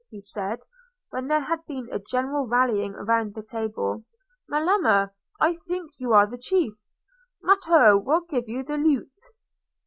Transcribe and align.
he 0.09 0.19
said, 0.19 0.57
when 1.11 1.27
there 1.27 1.41
had 1.41 1.63
been 1.67 1.87
a 1.91 1.99
general 1.99 2.47
rallying 2.47 2.93
round 2.93 3.35
the 3.35 3.43
table. 3.43 4.03
"Melema, 4.49 5.11
I 5.39 5.53
think 5.53 5.91
you 5.99 6.11
are 6.13 6.25
the 6.25 6.39
chief: 6.39 6.73
Matteo 7.43 7.97
will 7.99 8.21
give 8.21 8.49
you 8.49 8.63
the 8.63 8.77
lute." 8.79 9.19